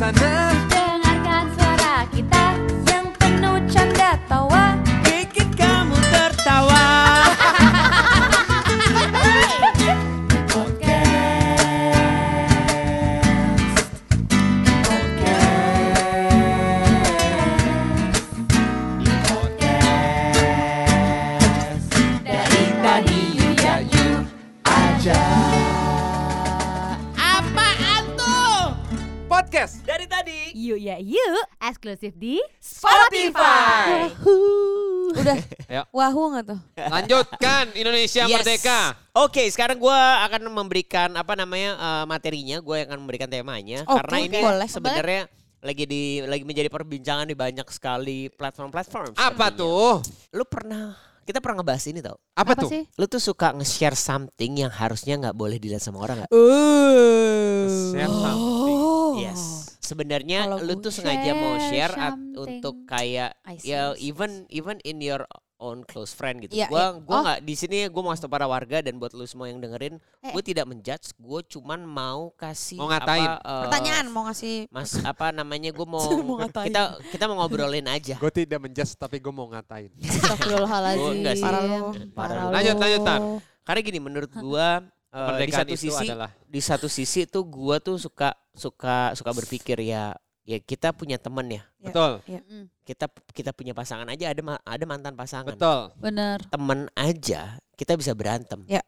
sana 0.00 0.39
You 30.70 30.78
ya 30.78 31.02
you 31.02 31.18
eksklusif 31.58 32.14
di 32.14 32.38
Spotify. 32.62 34.06
Udah. 35.10 35.34
Ayo. 35.70 35.82
Wahoo 35.90 36.30
nggak 36.30 36.46
tuh? 36.46 36.60
lanjutkan 36.78 37.74
Indonesia 37.74 38.30
Yes. 38.30 38.38
Merdeka 38.38 38.94
Oke, 39.10 39.50
sekarang 39.50 39.82
gua 39.82 40.22
akan 40.30 40.46
memberikan 40.46 41.10
apa 41.18 41.34
namanya 41.34 41.74
eh, 41.74 42.04
materinya. 42.06 42.62
Gue 42.62 42.86
akan 42.86 43.02
memberikan 43.02 43.26
temanya 43.26 43.82
Oke, 43.82 43.98
karena 43.98 44.16
ini 44.22 44.38
boleh. 44.38 44.68
sebenarnya 44.70 45.22
lagi 45.58 45.84
di 45.84 46.02
lagi 46.22 46.46
menjadi 46.46 46.70
perbincangan 46.70 47.26
di 47.26 47.34
banyak 47.34 47.66
sekali 47.66 48.30
platform-platform. 48.30 49.18
apa 49.18 49.46
tuh 49.50 49.98
Lu 50.30 50.46
pernah 50.46 50.94
kita 51.20 51.42
pernah 51.42 51.66
ngebahas 51.66 51.84
ini 51.90 51.98
tau? 51.98 52.14
apa, 52.32 52.54
tuh 52.54 52.70
sih? 52.70 52.82
Lu 52.94 53.10
tuh 53.10 53.18
suka 53.18 53.50
nge-share 53.54 53.98
something 53.98 54.62
yang 54.62 54.70
harusnya 54.70 55.18
nggak 55.18 55.34
boleh 55.34 55.58
dilihat 55.58 55.82
sama 55.82 55.98
orang 55.98 56.22
nggak? 56.22 56.30
Share 57.90 58.06
something. 58.08 58.78
Oh. 58.78 59.18
Yes. 59.20 59.42
Sebenarnya 59.90 60.38
lu 60.56 60.78
tuh 60.78 60.88
sengaja 60.88 61.34
mau 61.34 61.58
share 61.60 61.92
at- 61.92 62.18
untuk 62.32 62.86
kayak 62.86 63.34
see, 63.58 63.68
ya 63.68 63.90
see. 63.92 64.06
even 64.06 64.46
even 64.48 64.78
in 64.82 64.98
your 64.98 65.26
own 65.58 65.84
close 65.84 66.10
friend 66.10 66.40
gitu. 66.40 66.56
Iya, 66.56 66.66
gua 66.66 66.80
iya. 66.80 66.88
gua 67.02 67.12
Oh. 67.12 67.22
nggak 67.22 67.38
di 67.42 67.52
sini 67.52 67.84
gua 67.86 68.02
mau 68.02 68.14
tau 68.14 68.26
para 68.26 68.46
warga 68.46 68.80
dan 68.80 68.96
buat 68.96 69.12
lu 69.12 69.26
semua 69.26 69.44
yang 69.44 69.58
dengerin, 69.58 70.00
Eh. 70.22 70.32
gue 70.32 70.42
tidak 70.42 70.64
menjudge, 70.64 71.12
gue 71.12 71.40
cuman 71.50 71.84
mau 71.84 72.32
kasih 72.32 72.80
Mau 72.80 72.88
ngatain. 72.88 73.28
apa, 73.28 73.44
eh, 73.44 73.62
Pertanyaan 73.68 74.06
mau 74.08 74.22
ngasih 74.24 74.54
Mas 74.68 74.96
apa 75.02 75.28
namanya 75.30 75.68
gue 75.68 75.84
mau, 75.84 76.00
Mau 76.24 76.40
ngatain. 76.40 76.72
kita 76.72 76.82
kita 77.12 77.24
mau 77.26 77.44
ngobrolin 77.44 77.84
aja. 77.84 78.16
gue 78.16 78.32
tidak 78.32 78.56
menjudge 78.58 78.96
tapi 78.96 79.20
gue 79.20 79.28
mau 79.28 79.52
ngatain 79.52 79.92
sih. 79.92 80.16
Parah 81.42 81.60
lu. 81.60 81.92
Parah 82.10 82.36
lu. 82.40 82.52
Lanjut, 82.54 82.76
lanjut, 82.78 83.00
Tar. 83.02 83.20
Karena 83.60 83.80
gini 83.84 83.98
menurut 84.00 84.32
gua 84.32 84.80
eh, 85.10 85.38
di 85.40 85.52
satu 85.52 85.72
itu 85.72 85.82
sisi 85.86 86.06
adalah 86.06 86.30
di 86.44 86.60
satu 86.60 86.86
sisi 86.86 87.20
tuh 87.24 87.44
gua 87.44 87.78
tuh 87.78 87.96
suka 87.96 88.30
suka 88.52 89.12
suka 89.12 89.30
berpikir 89.30 89.78
ya 89.80 90.14
ya 90.42 90.58
kita 90.58 90.90
punya 90.90 91.14
temen 91.14 91.46
ya. 91.46 91.62
Ya. 91.78 91.90
betul 91.90 92.12
Kita 92.82 93.06
kita 93.30 93.50
punya 93.50 93.70
pasangan 93.70 94.06
aja 94.06 94.28
ada 94.28 94.42
ma- 94.42 94.58
ada 94.60 94.84
mantan 94.84 95.14
pasangan. 95.14 95.54
betul 95.54 95.94
Bener. 95.96 96.42
Temen 96.46 96.90
aja 96.92 97.54
kita 97.74 97.94
bisa 97.94 98.12
berantem. 98.12 98.66
Ya. 98.66 98.82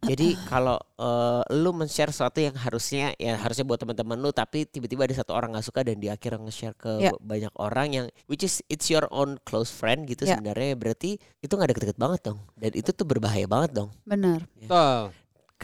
Jadi 0.00 0.32
kalau 0.48 0.80
eh, 0.96 1.42
lu 1.54 1.70
men-share 1.70 2.08
sesuatu 2.08 2.40
yang 2.40 2.56
harusnya 2.56 3.12
ya 3.14 3.36
harusnya 3.36 3.62
buat 3.62 3.76
teman-teman 3.76 4.16
lu 4.16 4.32
tapi 4.32 4.64
tiba-tiba 4.64 5.04
ada 5.04 5.12
satu 5.14 5.36
orang 5.36 5.52
nggak 5.52 5.62
suka 5.62 5.84
dan 5.84 6.00
dia 6.00 6.16
akhirnya 6.16 6.40
nge-share 6.42 6.72
ke 6.72 6.88
Ya. 6.98 7.12
banyak 7.14 7.52
orang 7.54 7.88
yang 7.92 8.06
which 8.24 8.42
is 8.42 8.64
it's 8.66 8.88
your 8.88 9.04
own 9.10 9.36
close 9.44 9.68
friend 9.68 10.08
gitu 10.08 10.24
Ya. 10.24 10.34
sebenarnya 10.34 10.72
berarti 10.74 11.20
itu 11.38 11.52
nggak 11.52 11.76
deket-deket 11.76 11.98
banget 12.00 12.20
dong 12.24 12.40
dan 12.54 12.72
itu 12.72 12.90
tuh 12.90 13.04
berbahaya 13.04 13.44
banget 13.44 13.76
dong. 13.76 13.92
Bener. 14.02 14.40
betul 14.56 15.12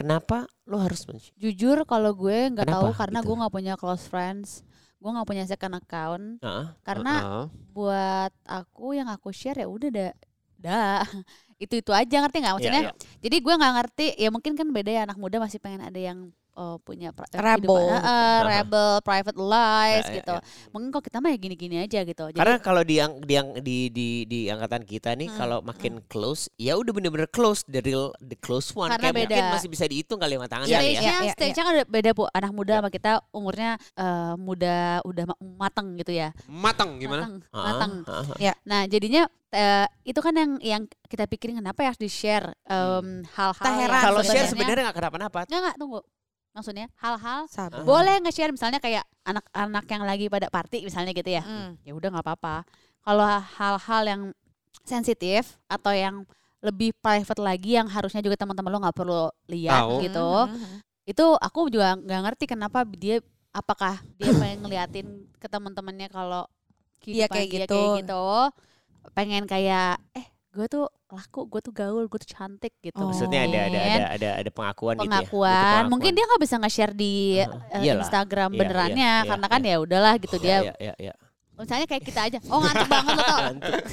Kenapa 0.01 0.49
lu 0.65 0.81
harus 0.81 1.05
men-share? 1.05 1.37
Jujur 1.37 1.77
kalau 1.85 2.11
gue 2.17 2.49
nggak 2.49 2.65
Kenapa 2.65 2.81
tahu 2.81 2.87
karena 2.97 3.19
gitu? 3.21 3.27
gue 3.29 3.35
nggak 3.37 3.53
punya 3.53 3.73
close 3.77 4.05
friends. 4.09 4.65
Gue 4.97 5.09
nggak 5.13 5.27
punya 5.29 5.43
second 5.45 5.77
account. 5.77 6.25
Heeh. 6.41 6.67
Karena 6.81 7.13
Heeh. 7.21 7.45
buat 7.69 8.33
aku 8.49 8.97
yang 8.97 9.09
aku 9.13 9.29
share 9.29 9.61
ya 9.61 9.67
udah 9.69 9.89
dah. 9.93 10.13
Dah. 10.57 11.05
itu 11.63 11.77
itu 11.77 11.91
aja 11.93 12.15
ngerti 12.25 12.37
nggak 12.41 12.53
maksudnya? 12.57 12.83
Iya, 12.89 12.93
Jadi 13.21 13.37
gue 13.37 13.53
nggak 13.53 13.73
ngerti 13.77 14.05
ya 14.17 14.29
mungkin 14.33 14.53
kan 14.57 14.67
beda 14.73 14.89
ya 14.89 15.01
anak 15.05 15.17
muda 15.21 15.37
masih 15.37 15.61
pengen 15.61 15.85
ada 15.85 15.99
yang 16.01 16.33
eh, 16.51 16.77
punya 16.79 17.09
pra- 17.09 17.29
Rebel. 17.31 17.87
eh, 17.89 18.39
rebel 18.45 18.89
private 19.01 19.35
lives 19.35 20.05
Ya, 20.05 20.11
ya, 20.11 20.17
gitu. 20.17 20.35
ya. 20.35 20.41
Mungkin 20.69 20.87
kok 20.89 21.03
kita 21.03 21.17
mah 21.17 21.29
ya 21.29 21.37
gini-gini 21.37 21.75
aja 21.77 21.99
gitu. 22.01 22.25
Jadi, 22.27 22.37
Karena 22.37 22.57
kalau 22.57 22.81
di 22.81 22.95
yang 22.95 23.11
di 23.17 23.33
yang 23.33 23.49
di 23.57 23.77
di 23.87 24.07
di 24.25 24.39
angkatan 24.45 24.83
kita 24.83 25.13
nih 25.13 25.27
Hmm, 25.27 25.37
kalau 25.37 25.57
makin 25.61 26.03
close 26.05 26.51
ya 26.55 26.75
udah 26.75 26.91
bener-bener 26.91 27.27
close 27.27 27.63
the 27.65 27.79
real 27.79 28.11
the 28.19 28.35
close 28.35 28.71
one 28.71 28.89
Karena 28.89 29.09
kayak 29.09 29.15
mungkin 29.21 29.37
beda. 29.39 29.53
masih 29.53 29.69
bisa 29.69 29.85
dihitung 29.85 30.17
kali 30.17 30.33
lima 30.33 30.45
tangan 30.45 30.65
Iya, 30.65 30.71
ya. 30.71 30.81
stage-nya, 30.81 31.01
iya, 31.01 31.19
iya, 31.21 31.33
stage-nya 31.33 31.63
kan 31.63 31.75
beda 31.87 32.09
bu. 32.11 32.23
Anak 32.29 32.51
muda 32.51 32.71
Ya. 32.71 32.77
sama 32.77 32.89
kita 32.89 33.11
umurnya 33.31 33.71
eh, 33.93 34.33
muda 34.35 34.75
udah 35.01 35.23
ma- 35.25 35.39
mateng 35.61 35.95
gitu 35.95 36.11
ya. 36.11 36.29
matang 36.45 36.97
gimana 36.97 37.23
Mateng, 37.23 37.35
Ah, 37.49 37.63
mateng. 37.65 37.91
ah, 38.05 38.55
Nah 38.63 38.81
jadinya 38.85 39.23
eh, 39.49 39.85
itu 40.03 40.17
kan 40.17 40.31
yang 40.31 40.51
yang 40.59 40.81
kita 41.05 41.23
pikirin 41.25 41.57
kenapa 41.57 41.81
ya 41.81 41.87
harus 41.87 41.99
di 41.99 42.07
share 42.07 42.55
em, 42.63 43.23
hal-hal 43.27 43.53
Kita 43.57 43.71
heran 43.73 43.91
yang 43.93 44.05
Kalau 44.05 44.21
share 44.21 44.47
sebenarnya- 44.47 44.49
sebenarnya 44.49 44.83
nggak 44.85 44.97
kenapa-napa. 44.97 45.39
nggak 45.43 45.59
nggak 45.61 45.75
tunggu 45.77 45.99
maksudnya 46.51 46.91
hal-hal 46.97 47.47
Sabar. 47.47 47.81
boleh 47.81 48.19
nge-share 48.19 48.51
misalnya 48.51 48.77
kayak 48.77 49.03
anak-anak 49.23 49.85
yang 49.85 50.03
lagi 50.03 50.25
pada 50.27 50.47
party 50.47 50.83
misalnya 50.83 51.11
gitu 51.11 51.29
ya 51.29 51.41
Hmm. 51.41 51.79
ya 51.81 51.91
udah 51.91 52.09
nggak 52.09 52.25
apa-apa 52.25 52.55
kalau 53.01 53.25
hal-hal 53.25 54.03
yang 54.03 54.21
sensitif 54.81 55.57
atau 55.65 55.91
yang 55.91 56.23
lebih 56.59 56.93
private 56.95 57.39
lagi 57.39 57.73
yang 57.73 57.87
harusnya 57.87 58.21
juga 58.21 58.37
teman-teman 58.37 58.69
lo 58.69 58.79
nggak 58.79 58.93
perlu 58.95 59.21
lihat 59.47 59.81
Tahu. 59.81 59.95
gitu 60.03 60.29
Hmm. 60.45 60.77
itu 61.03 61.25
aku 61.35 61.59
juga 61.67 61.97
nggak 61.97 62.21
ngerti 62.23 62.45
kenapa 62.45 62.85
dia 62.85 63.17
apakah 63.51 63.97
dia 64.15 64.29
pengen 64.37 64.61
ngeliatin 64.61 65.07
ke 65.35 65.47
teman-temannya 65.47 66.07
kalau 66.07 66.45
kehidupan 66.99 67.31
kayak 67.31 67.47
dia 67.47 67.59
gitu. 67.59 67.73
kayak 67.73 67.89
gitu 68.05 68.25
pengen 69.11 69.43
kayak 69.45 69.97
eh 70.13 70.25
gue 70.51 70.67
tuh 70.67 70.85
laku 71.11 71.43
gue 71.45 71.59
tuh 71.59 71.71
gaul 71.71 72.07
gue 72.07 72.19
tuh 72.19 72.31
cantik 72.31 72.73
gitu 72.79 72.95
Oh. 72.95 73.11
Maksudnya 73.11 73.43
ada 73.43 73.59
ada 73.67 73.79
ada 73.79 74.05
ada 74.15 74.29
ada 74.39 74.49
pengakuan, 74.49 74.95
gitu 74.95 75.03
ya. 75.03 75.09
pengakuan 75.11 75.81
mungkin 75.87 76.11
dia 76.11 76.23
nggak 76.23 76.41
bisa 76.41 76.55
nge-share 76.57 76.93
di 76.93 77.13
eh, 77.37 77.47
Iyalah. 77.83 78.03
Instagram 78.03 78.49
Iya, 78.51 78.59
benerannya 78.59 79.11
iya, 79.11 79.23
iya, 79.23 79.29
karena 79.29 79.47
kan 79.47 79.61
iya. 79.61 79.71
ya 79.75 79.77
udahlah 79.79 80.13
gitu 80.17 80.35
dia 80.37 80.57
iya, 80.63 80.73
iya, 80.79 80.93
iya. 80.97 81.13
misalnya 81.53 81.85
kayak 81.85 82.03
kita 82.03 82.21
aja 82.25 82.37
oh 82.47 82.57
ngantuk 82.57 82.89
banget 82.89 83.13
lo 83.13 83.23
tau 83.23 83.39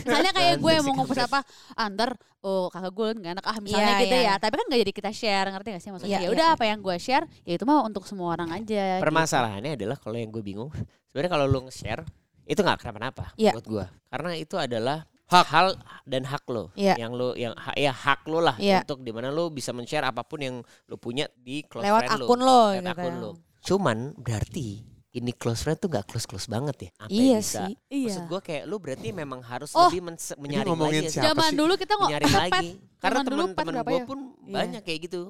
misalnya 0.09 0.33
kayak 0.33 0.55
gue 0.56 0.73
mau 0.81 0.93
ngomong 0.97 1.19
apa 1.21 1.41
antar 1.77 2.11
oh 2.41 2.71
kakak 2.71 2.93
gue 2.95 3.09
nggak 3.21 3.33
enak 3.37 3.45
ah 3.45 3.56
misalnya 3.61 3.93
Iya, 3.93 4.03
gitu 4.06 4.17
iya. 4.17 4.25
ya 4.25 4.35
tapi 4.39 4.55
kan 4.56 4.65
nggak 4.71 4.81
jadi 4.87 4.93
kita 4.95 5.11
share 5.12 5.47
ngerti 5.53 5.69
gak 5.75 5.83
sih 5.83 5.91
maksudnya 5.93 6.17
Iya, 6.17 6.21
ya 6.25 6.29
udah 6.33 6.47
iya. 6.49 6.56
apa 6.56 6.65
yang 6.65 6.79
gue 6.81 6.97
share 6.97 7.25
ya 7.45 7.53
itu 7.59 7.65
mah 7.67 7.85
untuk 7.85 8.09
semua 8.09 8.33
orang 8.33 8.49
aja 8.55 8.85
gitu. 8.97 9.05
Permasalahannya 9.05 9.77
adalah 9.77 9.97
kalau 9.99 10.17
yang 10.17 10.31
gue 10.31 10.41
bingung, 10.41 10.71
sebenarnya 11.11 11.29
kalau 11.29 11.45
lu 11.45 11.61
nge-share 11.67 12.06
itu 12.47 12.56
nggak 12.56 12.79
kenapa-napa 12.81 13.37
Iya. 13.37 13.53
buat 13.53 13.67
gue. 13.67 13.85
Karena 14.09 14.31
itu 14.33 14.55
adalah 14.56 15.05
Hak. 15.28 15.47
hal 15.47 15.66
dan 16.03 16.25
hak 16.25 16.44
lo. 16.47 16.72
Iya. 16.72 16.97
Yang 16.97 17.12
lo 17.15 17.28
yang 17.34 17.53
ha- 17.55 17.77
ya 17.77 17.93
hak 17.93 18.25
lo 18.25 18.41
lah 18.41 18.56
Iya. 18.56 18.81
untuk 18.83 19.00
di 19.00 19.11
mana 19.11 19.28
lo 19.28 19.49
bisa 19.49 19.71
men-share 19.71 20.03
apa 20.03 20.21
pun 20.22 20.39
yang 20.39 20.56
lo 20.62 20.97
punya 20.97 21.28
di 21.34 21.61
close 21.62 21.84
Lewat 21.84 22.03
friend 22.03 22.12
akun 22.19 22.39
lo. 22.39 22.44
lo, 22.44 22.62
Lewat 22.66 22.81
gitu 22.81 22.89
akun 22.94 23.12
ya. 23.12 23.21
lo. 23.21 23.31
Cuman 23.61 23.99
berarti 24.15 24.69
ini 25.11 25.33
close 25.33 25.61
friend 25.61 25.78
tuh 25.78 25.88
gak 25.91 26.06
close-close 26.06 26.47
banget 26.47 26.77
ya. 26.78 26.91
Sampai 26.97 27.12
Iya 27.15 27.38
bisa. 27.38 27.61
sih. 27.67 27.75
Maksud 28.06 28.25
gue 28.27 28.41
kayak 28.41 28.62
lu 28.65 28.77
berarti 28.77 29.09
memang 29.11 29.41
harus 29.43 29.72
Oh. 29.72 29.88
lebih 29.88 30.00
men- 30.03 30.21
menyaring 30.37 30.72
lagi. 30.75 30.97
ya. 30.99 31.11
siapa 31.11 31.27
zaman 31.28 31.49
sih? 31.49 31.56
dulu 31.56 31.72
kita 31.75 31.93
nggak 31.93 32.09
Menyaring 32.09 32.28
pet. 32.31 32.41
lagi. 32.47 32.69
Karena 32.99 33.19
teman-teman 33.21 33.75
gue 33.78 33.93
ya? 33.94 34.05
pun 34.05 34.19
Iya. 34.41 34.55
banyak 34.55 34.83
kayak 34.83 35.00
gitu. 35.05 35.22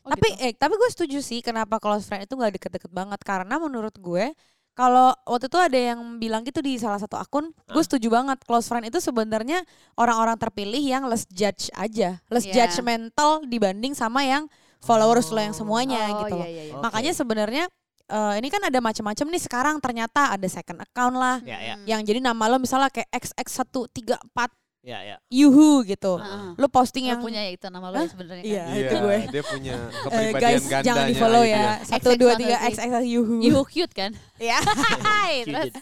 Oh, 0.00 0.10
tapi 0.10 0.28
gitu. 0.30 0.40
eh 0.42 0.52
tapi 0.52 0.74
gue 0.74 0.90
setuju 0.90 1.18
sih 1.18 1.40
kenapa 1.40 1.76
close 1.78 2.04
friend 2.04 2.22
itu 2.22 2.32
nggak 2.32 2.52
deket-deket 2.54 2.90
banget 2.90 3.20
karena 3.20 3.56
menurut 3.56 3.96
gue 3.96 4.36
kalau 4.74 5.14
waktu 5.24 5.46
itu 5.46 5.56
ada 5.56 5.78
yang 5.94 6.18
bilang 6.18 6.42
gitu 6.42 6.58
di 6.58 6.74
salah 6.76 6.98
satu 6.98 7.14
akun, 7.14 7.48
gue 7.64 7.82
setuju 7.82 8.10
banget 8.10 8.42
close 8.42 8.66
friend 8.66 8.86
itu 8.86 8.98
sebenarnya 8.98 9.62
orang-orang 9.94 10.34
terpilih 10.34 10.82
yang 10.82 11.06
less 11.06 11.24
judge 11.30 11.70
aja, 11.72 12.18
less 12.26 12.42
Iya. 12.44 12.66
judgmental 12.66 13.46
dibanding 13.46 13.94
sama 13.94 14.26
yang 14.26 14.50
followers 14.82 15.30
lo 15.30 15.38
yang 15.38 15.54
semuanya 15.54 16.10
Oh, 16.10 16.26
gitu. 16.26 16.36
iya, 16.36 16.42
loh. 16.42 16.48
iya, 16.50 16.62
iya. 16.68 16.74
Makanya 16.76 17.12
sebenarnya 17.14 17.64
eh, 18.04 18.34
ini 18.36 18.52
kan 18.52 18.60
ada 18.60 18.78
macam-macam 18.78 19.26
nih 19.32 19.42
sekarang 19.42 19.76
ternyata 19.80 20.28
ada 20.28 20.44
second 20.44 20.76
account 20.76 21.16
lah 21.16 21.40
ya. 21.40 21.72
Hmm. 21.72 21.88
yang 21.88 22.00
jadi 22.04 22.20
nama 22.20 22.52
lo 22.52 22.60
misalnya 22.60 22.92
kayak 22.92 23.08
XX134 23.16 24.36
Ya, 24.84 25.00
ya. 25.00 25.16
Yuhu 25.26 25.80
gitu. 25.82 26.20
Heeh. 26.20 26.60
lo 26.60 26.68
posting 26.68 27.08
Lo 27.08 27.16
yang 27.16 27.18
punya 27.18 27.40
itu 27.48 27.66
nama 27.66 27.88
Hah? 27.88 28.04
ya 28.04 28.12
sebenarnya 28.12 28.44
Iya. 28.44 28.62
kan? 28.62 28.76
itu 28.76 28.94
gue. 29.00 29.18
dia 29.32 29.42
punya 29.42 29.74
eh, 29.74 30.02
kepribadian 30.04 30.40
guys 30.44 30.62
gandanya 30.62 30.84
jangan 30.84 31.04
di 31.04 31.14
follow 31.16 31.42
gitu 31.42 31.56
ya. 31.56 31.72
Satu 31.82 32.08
dua 32.14 32.32
tiga 32.36 32.56
XX 32.60 32.78
XX 32.84 33.04
Yuhu. 33.08 33.34
You 33.40 33.64
cute 33.64 33.94
kan? 33.96 34.10
Ya. 34.36 34.60
Hai, 35.00 35.32
terus 35.48 35.72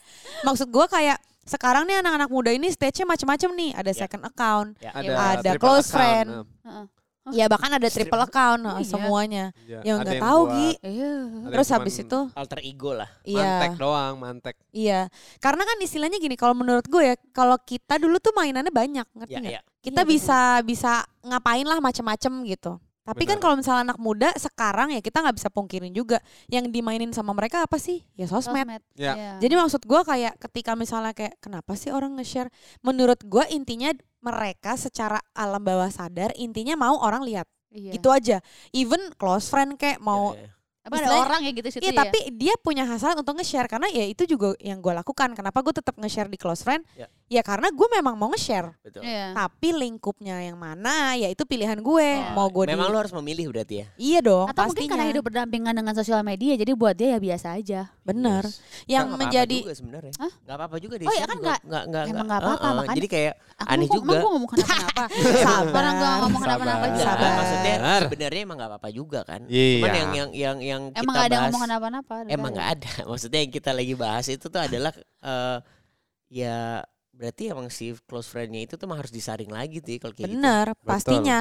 Maksud 0.40 0.70
gue 0.70 0.86
kayak 0.86 1.18
sekarang 1.42 1.82
nih 1.84 1.98
anak-anak 1.98 2.30
muda 2.30 2.54
ini 2.54 2.70
stage-nya 2.70 3.02
macam-macam 3.04 3.50
nih. 3.52 3.70
Ada 3.74 3.90
Ya. 3.90 3.98
second 4.06 4.22
account, 4.22 4.68
Ya. 4.78 4.90
ada, 4.94 5.12
Ada 5.34 5.50
close 5.58 5.90
account, 5.90 5.90
friend. 5.90 6.28
eh, 6.62 6.86
Heeh. 7.22 7.38
ya 7.38 7.46
bahkan 7.46 7.70
ada 7.70 7.86
triple 7.86 8.18
account 8.18 8.62
Oh, 8.62 8.76
iya. 8.76 8.82
semuanya. 8.82 9.44
iya. 9.62 9.78
Yang 9.86 9.96
Ada 9.96 10.02
nggak 10.02 10.14
yang 10.18 10.24
tahu 10.26 10.40
Gi. 10.44 10.70
Iya. 10.82 11.12
Terus 11.48 11.66
yang 11.66 11.76
habis 11.78 11.94
itu 11.96 12.18
Alter 12.34 12.60
ego 12.60 12.90
lah. 12.92 13.10
mantek 13.22 13.70
iya. 13.70 13.78
doang, 13.78 14.14
mantek. 14.18 14.56
Iya. 14.70 15.00
Karena 15.38 15.62
kan 15.62 15.76
istilahnya 15.78 16.18
gini 16.18 16.34
kalau 16.34 16.52
menurut 16.52 16.82
gue 16.84 17.02
ya 17.04 17.14
kalau 17.30 17.54
kita 17.56 17.94
dulu 17.96 18.18
tuh 18.18 18.34
mainannya 18.34 18.70
banyak, 18.70 19.06
ngerti 19.14 19.32
Ya, 19.32 19.38
nggak? 19.38 19.54
ya. 19.54 19.60
Kita 19.78 20.02
Iya, 20.02 20.08
bisa 20.08 20.38
bisa 20.62 20.92
ngapain 21.22 21.62
lah 21.62 21.78
macam-macam 21.78 22.32
gitu. 22.42 22.72
Tapi 23.02 23.26
kan 23.26 23.38
Benar. 23.38 23.42
kalau 23.42 23.54
misalnya 23.58 23.82
anak 23.90 23.98
muda 23.98 24.30
sekarang 24.38 24.94
ya 24.94 25.02
kita 25.02 25.18
nggak 25.26 25.36
bisa 25.42 25.50
pungkirin 25.50 25.90
juga 25.90 26.22
yang 26.46 26.70
dimainin 26.70 27.10
sama 27.10 27.34
mereka 27.34 27.66
apa 27.66 27.74
sih? 27.74 28.06
Ya 28.14 28.30
sosmed. 28.30 28.62
Sosmed. 28.62 28.82
Ya. 28.94 29.12
Iya. 29.18 29.32
Jadi 29.42 29.54
maksud 29.58 29.82
gua 29.90 30.06
kayak 30.06 30.38
ketika 30.38 30.78
misalnya 30.78 31.10
kayak 31.10 31.34
kenapa 31.42 31.74
sih 31.74 31.90
orang 31.90 32.14
nge-share? 32.14 32.46
Menurut 32.86 33.18
gua 33.26 33.42
intinya 33.50 33.90
mereka 34.22 34.78
secara 34.78 35.18
alam 35.34 35.58
bawah 35.58 35.90
sadar 35.90 36.30
intinya 36.38 36.78
mau 36.78 37.02
orang 37.02 37.26
lihat. 37.26 37.50
Iya. 37.74 37.98
Gitu 37.98 38.06
aja. 38.06 38.38
Even 38.70 39.10
close 39.18 39.50
friend 39.50 39.74
kayak 39.74 39.98
mau 39.98 40.38
Ya, 40.38 40.46
ya. 40.46 40.50
Apa 40.82 40.98
ada 40.98 41.14
orang 41.14 41.40
ya 41.46 41.50
gitu 41.54 41.68
situ 41.70 41.82
Iya 41.86 41.94
ya? 41.94 41.98
tapi 42.02 42.18
dia 42.34 42.54
punya 42.58 42.82
hasrat 42.82 43.14
untuk 43.14 43.38
nge-share 43.38 43.70
karena 43.70 43.86
ya 43.86 44.02
itu 44.02 44.26
juga 44.26 44.58
yang 44.58 44.82
gue 44.82 44.90
lakukan. 44.90 45.30
Kenapa 45.30 45.62
gue 45.62 45.78
tetap 45.78 45.94
nge-share 45.94 46.26
di 46.26 46.34
close 46.34 46.66
friend? 46.66 46.82
Ya. 46.98 47.06
Ya 47.32 47.40
karena 47.40 47.72
gue 47.72 47.88
memang 47.88 48.12
mau 48.12 48.28
nge-share. 48.28 48.76
Betul. 48.84 49.08
Iya. 49.08 49.32
Tapi 49.32 49.72
lingkupnya 49.72 50.36
yang 50.42 50.54
mana 50.54 51.16
ya 51.16 51.26
itu 51.26 51.40
pilihan 51.42 51.80
gue. 51.80 52.08
Oh, 52.28 52.36
mau 52.36 52.46
gue 52.46 52.68
Memang 52.68 52.88
di... 52.88 52.92
lu 52.92 52.98
harus 53.00 53.14
memilih 53.16 53.48
berarti 53.48 53.74
ya. 53.80 53.86
Iya 53.96 54.20
dong 54.20 54.46
Atau 54.46 54.60
mungkin 54.62 54.76
pastinya. 54.76 54.92
karena 54.92 55.04
hidup 55.08 55.22
berdampingan 55.24 55.72
dengan 55.72 55.94
sosial 55.96 56.20
media 56.20 56.52
jadi 56.52 56.72
buat 56.76 56.92
dia 56.92 57.16
ya 57.16 57.18
biasa 57.18 57.56
aja. 57.56 57.80
Bener. 58.04 58.44
Yes. 58.44 58.60
Yang 58.84 59.06
Nggak 59.08 59.20
menjadi 59.24 59.56
apa-apa 59.56 59.64
juga 59.64 59.78
sebenarnya. 59.80 60.12
Hah? 60.12 60.32
Nggak 60.36 60.56
apa-apa 60.60 60.76
juga 60.76 60.94
deh. 60.94 61.06
Oh, 61.08 61.14
iya 61.14 61.24
kan 61.24 61.32
juga. 61.32 61.40
nggak- 61.42 61.62
nggak 61.62 61.82
nggak 61.82 62.04
emang 62.04 62.12
nggak. 62.12 62.26
nggak 62.28 62.40
apa-apa, 62.44 62.60
Heeh, 62.60 62.72
makanya- 62.76 62.98
Jadi 63.00 63.08
kayak 63.08 63.32
Aku 63.32 63.70
Aneh 63.72 63.88
juga. 63.88 63.96
Emang 63.96 64.20
gue 64.20 64.28
ngomong 64.28 64.50
kenapa-napa. 64.52 65.04
Sabar. 65.40 65.72
Orang 65.72 65.94
gue 65.94 66.08
ngomong 66.12 66.40
kenapa-napa 66.42 66.84
Sabar. 66.84 66.92
juga. 66.92 67.06
Sabar. 67.08 67.30
maksudnya 67.32 67.74
sebenarnya 68.04 68.40
emang 68.44 68.56
nggak 68.60 68.70
apa-apa 68.70 68.88
juga 68.92 69.20
kan. 69.24 69.40
Iya. 69.48 69.72
Cuman 69.80 69.88
yang 69.88 70.10
yang 70.12 70.30
yang 70.34 70.56
yang 70.60 70.82
kita 70.90 71.00
Emang 71.00 71.14
gak 71.14 71.24
ada 71.24 71.36
ngomong 71.40 71.62
kenapa-napa. 71.64 72.14
emang 72.28 72.50
nggak 72.52 72.68
ada. 72.76 72.90
Maksudnya 73.10 73.40
yang 73.40 73.52
kita 73.52 73.70
lagi 73.72 73.94
bahas 73.94 74.26
itu 74.28 74.46
tuh 74.46 74.60
adalah 74.60 74.92
eh 75.22 75.58
ya 76.28 76.80
berarti 77.22 77.54
emang 77.54 77.70
si 77.70 77.94
close 78.10 78.26
friend-nya 78.26 78.66
itu 78.66 78.74
tuh 78.74 78.90
mah 78.90 78.98
harus 78.98 79.14
disaring 79.14 79.46
lagi 79.54 79.78
tuh 79.78 79.94
kalau 80.02 80.10
kayak 80.10 80.34
gitu. 80.34 80.42
bener 80.42 80.66
pastinya. 80.82 81.38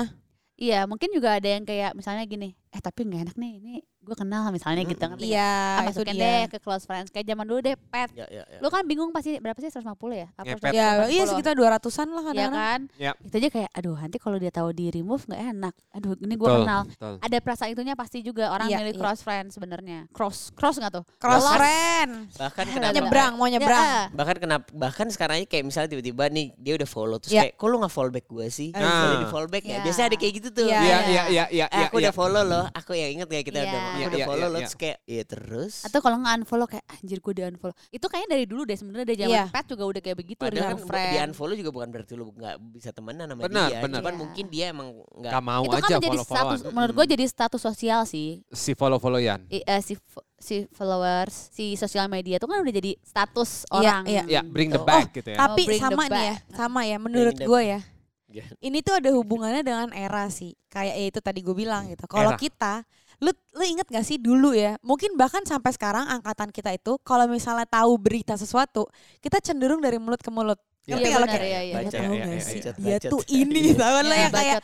Iya 0.62 0.86
mungkin 0.86 1.10
juga 1.10 1.42
ada 1.42 1.50
yang 1.50 1.66
kayak 1.66 1.98
misalnya 1.98 2.22
gini, 2.30 2.54
eh 2.72 2.80
tapi 2.80 3.04
nggak 3.04 3.22
enak 3.26 3.36
nih, 3.36 3.52
ini 3.58 3.76
gue 4.02 4.16
kenal 4.16 4.50
misalnya 4.50 4.82
gitu 4.82 4.98
nggak? 4.98 5.20
Iya 5.20 5.54
Ah, 5.78 5.84
masukin 5.86 6.16
deh 6.16 6.48
ke 6.48 6.58
close 6.58 6.84
friends 6.84 7.08
kayak 7.08 7.28
zaman 7.28 7.44
dulu 7.44 7.60
deh 7.60 7.76
pet. 7.76 8.10
Ya, 8.12 8.26
ya, 8.26 8.44
ya. 8.46 8.58
Lu 8.58 8.68
kan 8.68 8.82
bingung 8.82 9.12
pasti 9.12 9.38
berapa 9.38 9.56
sih 9.56 9.68
150 9.68 9.86
ya? 10.16 10.28
Apa 10.34 10.56
Ngepet. 10.56 10.72
Ya 10.72 10.88
iya 11.06 11.22
180? 11.22 11.30
sekitar 11.30 11.54
200-an 11.54 11.78
lah 12.10 12.24
Iya 12.24 12.26
kadang-kadang. 12.26 12.54
kan? 12.56 12.80
Ya. 12.98 13.12
Itu 13.20 13.36
aja 13.36 13.50
kayak 13.52 13.70
aduh 13.72 13.94
nanti 13.96 14.18
kalau 14.18 14.38
dia 14.38 14.50
tahu 14.50 14.72
di 14.72 14.90
remove 14.90 15.22
nggak 15.22 15.42
enak. 15.52 15.74
Aduh 15.94 16.16
ini 16.18 16.34
gue 16.34 16.50
kenal. 16.50 16.82
betul. 16.88 17.14
Ada 17.20 17.38
perasaan 17.38 17.70
itunya 17.70 17.94
pasti 17.94 18.18
juga 18.22 18.50
orang 18.50 18.68
Iya, 18.68 18.78
milih 18.80 18.94
iya. 18.96 19.00
cross 19.00 19.20
friend 19.20 19.48
sebenarnya. 19.50 20.00
Cross 20.10 20.38
cross 20.52 20.76
nggak 20.78 20.94
tuh? 20.94 21.04
Cross 21.18 21.44
Lost. 21.44 21.56
friend. 21.56 22.12
Bahkan 22.34 22.66
kenapa 22.74 22.94
Nyebrang 22.96 23.32
mau 23.36 23.46
nyebrang. 23.46 23.84
Ya, 23.84 24.10
bahkan 24.12 24.38
kenapa 24.40 24.66
bahkan 24.72 25.08
sekarang 25.08 25.36
aja 25.38 25.46
kayak 25.46 25.64
misalnya 25.64 25.90
tiba-tiba 25.92 26.24
nih 26.26 26.56
dia 26.56 26.74
udah 26.74 26.88
follow 26.90 27.18
terus 27.20 27.32
Ya. 27.32 27.46
kayak 27.46 27.54
kok 27.54 27.68
lu 27.68 27.78
nggak 27.78 27.92
follow 27.92 28.10
back 28.10 28.26
gue 28.26 28.48
sih 28.48 28.70
Ah. 28.72 28.82
boleh 29.06 29.18
di 29.20 29.28
follow 29.30 29.46
back 29.46 29.64
ya 29.64 29.72
Ya. 29.72 29.82
biasanya 29.84 30.08
ada 30.08 30.18
kayak 30.18 30.34
gitu 30.36 30.50
tuh 30.50 30.66
Iya, 30.66 30.80
Iya, 30.80 30.82
iya. 30.82 30.98
iya, 30.98 31.24
iya, 31.28 31.46
iya, 31.52 31.66
Eh, 31.68 31.78
iya. 31.78 31.86
aku 31.86 32.00
udah 32.00 32.14
follow 32.14 32.44
loh 32.62 32.70
aku 32.72 32.92
yang 32.92 33.10
inget 33.12 33.28
gak 33.28 33.44
kita 33.44 33.58
Iya. 33.58 33.66
udah 33.66 33.82
Iya, 33.92 34.06
udah 34.06 34.18
iya, 34.18 34.26
follow 34.26 34.42
loh 34.44 34.52
iya. 34.54 34.64
terus 34.64 34.76
kayak 34.76 34.98
iya 35.06 35.24
terus 35.24 35.74
Atau 35.82 36.00
kalau 36.00 36.18
nggak 36.18 36.34
unfollow 36.38 36.66
kayak 36.66 36.86
anjir 36.92 37.18
gue 37.18 37.34
di 37.34 37.44
unfollow. 37.44 37.76
Itu 37.88 38.06
kayaknya 38.06 38.30
dari 38.32 38.46
dulu 38.46 38.62
deh 38.64 38.74
sebenarnya 38.74 39.06
dari 39.06 39.18
zaman 39.20 39.32
Iya. 39.32 39.46
pet 39.48 39.66
juga 39.68 39.84
udah 39.86 40.02
kayak 40.02 40.18
begitu 40.18 40.42
Padahal 40.42 40.70
kan 40.70 40.78
friend. 40.82 41.12
di 41.12 41.18
unfollow 41.24 41.56
juga 41.56 41.72
bukan 41.72 41.88
berarti 41.90 42.14
lu 42.14 42.26
nggak 42.30 42.56
bisa 42.72 42.90
temenan 42.90 43.26
sama 43.28 43.42
Benar, 43.44 43.68
dia. 43.68 43.80
benar. 43.80 44.00
Cuman 44.00 44.12
Iya. 44.12 44.20
mungkin 44.20 44.46
dia 44.48 44.66
emang 44.70 44.88
nggak 45.12 45.32
Gak 45.32 45.44
mau 45.44 45.62
itu 45.62 45.70
kan 45.70 45.80
aja 45.80 45.88
menjadi 45.94 46.18
follow-followan. 46.20 46.58
status 46.58 46.72
menurut 46.72 46.94
gue 46.94 47.06
jadi 47.10 47.26
status 47.26 47.62
sosial 47.62 48.02
sih 48.04 48.30
Si 48.48 48.72
follow-followan. 48.72 49.40
I- 49.48 49.64
eh, 49.64 49.82
si 49.82 49.94
fo- 49.96 50.26
si 50.38 50.66
followers 50.72 51.52
si 51.52 51.76
sosial 51.76 52.08
media 52.08 52.36
itu 52.36 52.46
kan 52.46 52.58
udah 52.58 52.74
jadi 52.74 52.98
status 53.00 53.64
Iya, 53.64 53.72
orang 53.72 54.02
iya. 54.06 54.24
Ya, 54.28 54.42
bring 54.42 54.70
the 54.70 54.76
gitu. 54.76 54.88
back 54.88 55.08
gitu 55.12 55.30
ya. 55.30 55.38
Tapi 55.40 55.64
Oh, 55.64 55.78
sama 55.80 56.04
nih 56.08 56.24
ya, 56.24 56.36
sama 56.52 56.82
ya 56.84 56.98
menurut 56.98 57.38
gue 57.38 57.62
ya. 57.64 57.80
Ini 58.64 58.78
tuh 58.82 58.94
ada 58.98 59.10
hubungannya 59.12 59.62
dengan 59.62 59.90
era 59.92 60.28
sih. 60.32 60.56
Kayak 60.72 60.96
ya 60.96 61.06
itu 61.12 61.20
tadi 61.20 61.40
gue 61.44 61.56
bilang 61.56 61.88
gitu. 61.92 62.08
Kalau 62.08 62.34
kita 62.40 62.88
lu 63.22 63.30
lu 63.54 63.64
inget 63.68 63.86
gak 63.86 64.02
sih 64.02 64.18
dulu 64.18 64.58
ya? 64.58 64.82
Mungkin 64.82 65.14
bahkan 65.14 65.46
sampai 65.46 65.70
sekarang 65.78 66.10
angkatan 66.10 66.50
kita 66.50 66.74
itu 66.74 66.98
kalau 67.06 67.30
misalnya 67.30 67.70
tahu 67.70 67.94
berita 68.02 68.34
sesuatu, 68.34 68.90
kita 69.22 69.38
cenderung 69.44 69.78
dari 69.78 70.02
mulut 70.02 70.24
ke 70.24 70.34
mulut. 70.34 70.58
Iya. 70.90 70.98
Ngerti 70.98 71.06
Iya, 71.06 71.14
kalau 71.14 71.28
benar, 71.30 71.38
kayak 71.38 71.62
iya. 71.62 71.62
"Lu 71.62 71.78
Baca, 71.78 71.92
tahu 71.94 72.02
iya, 72.02 72.24
gak 72.26 72.34
iya, 72.34 72.42
sih 72.42 72.60
iya. 72.60 72.72
dia 72.74 72.98
Bacot. 72.98 73.12
tuh 73.14 73.22
ini 73.30 73.62
tahu 73.78 73.96
lah 74.02 74.18
ya 74.18 74.30
kayak 74.34 74.56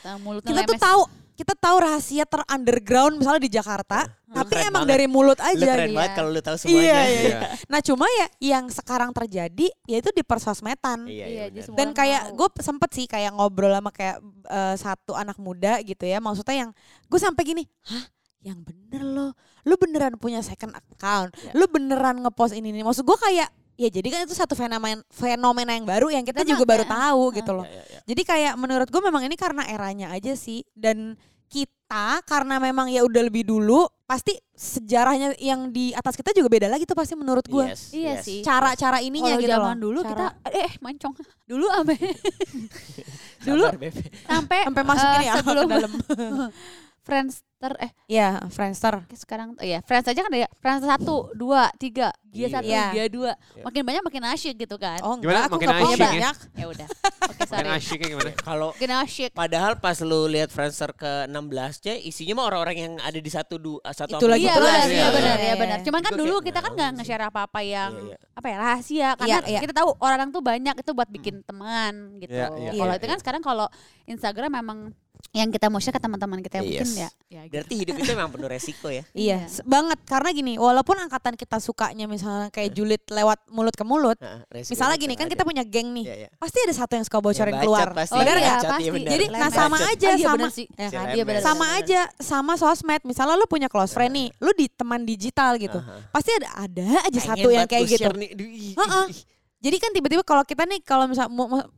kita 0.42 0.62
tuh 0.66 0.78
tahu 0.82 1.02
kita 1.38 1.54
tahu 1.54 1.78
rahasia 1.78 2.26
ter 2.26 2.42
underground 2.50 3.22
misalnya 3.22 3.46
di 3.46 3.52
Jakarta, 3.54 4.10
tapi 4.26 4.58
keren 4.58 4.74
emang 4.74 4.84
banget. 4.84 4.94
dari 4.98 5.06
mulut 5.06 5.38
lu 5.38 5.46
aja. 5.54 5.66
keren 5.70 5.86
iya. 5.86 5.96
banget 5.96 6.12
kalau 6.18 6.30
lu 6.34 6.42
tahu 6.42 6.56
semuanya. 6.58 6.82
Iya, 6.82 6.98
iya. 7.06 7.22
Iya. 7.22 7.40
Nah 7.70 7.80
cuma 7.86 8.06
ya 8.10 8.28
yang 8.42 8.66
sekarang 8.68 9.14
terjadi 9.14 9.68
yaitu 9.86 10.10
di 10.12 10.26
persosmedan. 10.26 11.06
Iya, 11.06 11.14
Iya, 11.14 11.26
iya, 11.30 11.44
jadi 11.48 11.54
benar. 11.54 11.66
semua 11.70 11.78
Dan 11.78 11.88
kayak 11.94 12.22
gue 12.34 12.48
sempet 12.58 12.90
sih 12.92 13.06
kayak 13.06 13.32
ngobrol 13.32 13.70
sama 13.70 13.94
kayak 13.94 14.18
eh, 14.50 14.76
satu 14.76 15.14
anak 15.14 15.38
muda 15.38 15.78
gitu 15.86 16.04
ya. 16.04 16.18
Maksudnya 16.18 16.66
yang 16.66 16.70
gue 17.06 17.20
sampai 17.22 17.44
gini, 17.46 17.64
hah 17.86 18.06
yang 18.42 18.58
bener 18.66 19.02
loh, 19.06 19.32
lu 19.62 19.76
beneran 19.78 20.18
punya 20.18 20.42
second 20.42 20.74
account, 20.74 21.38
Ya. 21.38 21.54
lu 21.54 21.70
beneran 21.70 22.18
ngepost 22.26 22.58
ini 22.58 22.74
nih. 22.74 22.82
Maksud 22.82 23.06
gue 23.06 23.18
kayak 23.20 23.54
ya 23.78 23.88
jadi 23.88 24.08
kan 24.10 24.20
itu 24.26 24.34
satu 24.34 24.54
fenomena 24.54 25.00
fenomena 25.08 25.72
yang 25.72 25.86
baru 25.86 26.10
yang 26.10 26.26
kita 26.26 26.42
Memang, 26.42 26.52
juga 26.52 26.64
baru 26.66 26.84
ya. 26.84 26.90
tahu 26.90 27.24
gitu 27.32 27.52
loh. 27.54 27.66
Iya, 27.66 27.82
iya. 27.88 28.00
Jadi 28.04 28.22
kayak 28.24 28.54
menurut 28.58 28.90
gue 28.90 29.02
memang 29.02 29.22
ini 29.22 29.38
karena 29.38 29.64
eranya 29.64 30.10
aja 30.10 30.34
sih 30.34 30.66
dan 30.74 31.14
kita 31.48 32.20
karena 32.26 32.60
memang 32.60 32.92
ya 32.92 33.00
udah 33.02 33.24
lebih 33.24 33.48
dulu 33.48 33.88
pasti 34.04 34.36
sejarahnya 34.52 35.38
yang 35.38 35.70
di 35.70 35.94
atas 35.94 36.16
kita 36.16 36.34
juga 36.34 36.50
beda 36.50 36.68
lagi 36.68 36.84
tuh 36.84 36.92
pasti 36.92 37.14
menurut 37.14 37.46
gue. 37.46 37.66
Yes, 37.70 37.94
Iya 37.94 38.14
yes. 38.18 38.22
sih. 38.26 38.40
Cara-cara 38.42 39.00
ininya 39.00 39.38
Kalau 39.38 39.44
gitu 39.46 39.54
zaman 39.56 39.76
loh. 39.78 39.84
dulu 39.88 40.00
Cara- 40.04 40.12
kita 40.12 40.26
eh 40.52 40.72
mancong 40.82 41.14
dulu 41.52 41.66
ame 41.72 41.96
dulu 43.48 43.64
sampai 44.26 44.60
sampai 44.66 44.84
masuk 44.84 45.08
eh, 45.08 45.16
ini 45.16 45.24
ya 45.24 45.34
ke 45.36 45.40
sebelum 45.40 45.68
dalam. 45.70 45.92
Friendster 47.08 47.74
eh 47.80 47.92
Iya, 48.06 48.44
Friendster. 48.48 49.08
sekarang 49.10 49.56
oh 49.56 49.64
ya 49.64 49.80
Friends 49.82 50.06
aja 50.06 50.20
kan 50.20 50.28
ada 50.28 50.44
ya 50.44 50.50
Friends 50.56 50.84
satu 50.84 51.32
dua 51.34 51.72
tiga 51.76 52.12
Gia 52.28 52.38
Iya. 52.38 52.48
satu 52.54 52.68
Iya. 52.68 52.84
Gia 52.94 53.06
dua 53.08 53.32
Iya. 53.56 53.64
makin 53.64 53.82
banyak 53.82 54.04
makin 54.04 54.24
asyik 54.30 54.56
gitu 54.60 54.76
kan 54.76 55.00
Oh, 55.02 55.16
Gimana? 55.16 55.26
enggak, 55.26 55.44
aku 55.44 55.56
Makin 55.56 55.68
punya 55.68 55.80
asyik 55.82 55.98
ya? 55.98 56.06
banyak. 56.06 56.36
ya 56.54 56.66
udah 56.68 56.88
oke 57.28 57.34
Makin 57.34 57.48
sorry 57.50 57.70
asyiknya 57.74 58.08
gimana? 58.10 58.32
Kalau 58.38 58.70
makin 58.72 58.92
asyik 59.02 59.30
Padahal 59.34 59.74
pas 59.78 59.98
lu 60.00 60.20
lihat 60.28 60.50
Friendster 60.50 60.92
ke 60.94 61.12
16 61.26 61.34
nya 61.82 61.94
isinya 61.98 62.34
mah 62.36 62.46
orang-orang 62.46 62.78
yang 62.78 62.94
ada 63.00 63.18
di 63.18 63.32
satu 63.32 63.56
dua 63.58 63.80
satu 63.90 64.12
Itu 64.14 64.22
apa 64.22 64.34
lagi 64.38 64.44
iya 64.44 64.54
benar 64.54 64.78
iya, 64.78 64.86
iya 64.88 65.08
benar 65.10 65.36
Iya, 65.38 65.54
benar 65.58 65.78
cuman 65.82 66.02
kan 66.02 66.14
dulu 66.14 66.36
kita 66.40 66.60
kan 66.60 66.72
nggak 66.74 66.90
nge-share 66.96 67.26
apa-apa 67.26 67.60
yang 67.62 67.92
Iya, 67.96 68.14
iya. 68.14 68.18
apa 68.36 68.48
ya 68.48 68.58
rahasia 68.58 69.10
karena 69.16 69.38
iya. 69.44 69.60
kita 69.60 69.74
tahu 69.74 69.90
orang 69.98 70.30
tuh 70.30 70.42
banyak 70.42 70.76
itu 70.78 70.92
buat 70.94 71.10
bikin 71.10 71.42
teman 71.42 71.94
gitu 72.20 72.32
Iya, 72.32 72.48
iya, 72.54 72.72
kalau 72.76 72.94
iya, 72.94 73.00
itu 73.00 73.06
kan 73.06 73.18
iya. 73.18 73.22
sekarang 73.24 73.42
kalau 73.42 73.68
Instagram 74.06 74.52
memang 74.54 74.80
yang 75.32 75.50
kita 75.50 75.68
mau 75.68 75.78
share 75.78 75.92
ke 75.92 76.00
teman-teman 76.00 76.40
kita 76.40 76.58
yang 76.58 76.68
mungkin 76.68 76.88
Yes. 76.88 76.98
ya 76.98 77.10
ya 77.28 77.42
gitu. 77.44 77.52
Berarti 77.54 77.74
hidup 77.76 77.96
itu 77.96 78.10
emang 78.12 78.30
penuh 78.30 78.48
resiko 78.48 78.88
ya. 78.88 79.04
Iya, 79.18 79.38
banget 79.64 80.00
karena 80.04 80.30
gini, 80.32 80.54
walaupun 80.56 80.98
angkatan 80.98 81.34
kita 81.34 81.58
sukanya 81.58 82.06
misalnya 82.06 82.48
kayak 82.48 82.72
julid 82.72 83.02
lewat 83.06 83.40
mulut 83.48 83.72
ke 83.72 83.84
mulut, 83.84 84.16
Nah, 84.18 84.44
misalnya 84.50 84.96
gini 84.96 85.14
kan 85.14 85.26
ada. 85.26 85.34
kita 85.34 85.44
punya 85.44 85.62
geng 85.62 85.92
nih, 85.92 86.06
Iya, 86.06 86.16
iya. 86.18 86.30
pasti 86.34 86.58
ada 86.60 86.74
satu 86.74 86.94
yang 86.94 87.04
suka 87.04 87.20
bocorin 87.20 87.50
Ya, 87.50 87.56
bacot 87.56 87.64
keluar. 87.64 87.88
pasti. 87.94 88.14
Oh, 88.14 88.20
Benar 88.20 88.36
nggak? 88.36 88.60
pasti. 88.64 88.90
benar. 88.90 89.10
Jadi 89.10 89.26
nah 89.28 89.50
sama 89.50 89.78
Bacot. 89.78 89.90
aja 89.90 90.08
Ah, 90.08 90.14
iya 90.14 90.24
sama 90.24 90.36
benar 90.38 90.52
sih. 90.52 90.66
ya 90.70 90.88
kan? 90.90 91.06
Iya, 91.10 91.24
sama 91.40 91.66
aja 91.74 92.00
sama 92.18 92.54
sosmed. 92.56 93.02
Misalnya 93.04 93.36
lu 93.36 93.46
punya 93.46 93.68
close 93.68 93.92
friend 93.92 94.14
nih, 94.14 94.28
lu 94.38 94.52
di 94.54 94.68
teman 94.68 95.02
digital 95.02 95.58
gitu. 95.58 95.78
Aha. 95.78 96.08
Pasti 96.10 96.32
ada 96.34 96.50
ada 96.60 96.86
aja 97.02 97.12
Pengen 97.14 97.30
satu 97.30 97.48
yang 97.50 97.68
kayak 97.68 97.86
gitu. 97.86 98.02
share 98.02 98.16
nih. 98.16 98.30
Duh, 98.32 98.46
ih, 98.46 98.74
Heeh. 98.74 99.06
ih, 99.06 99.14
ih. 99.14 99.22
Jadi 99.58 99.78
kan 99.82 99.90
tiba-tiba 99.90 100.22
kalau 100.22 100.46
kita 100.46 100.70
nih 100.70 100.86
kalau 100.86 101.10
misal 101.10 101.26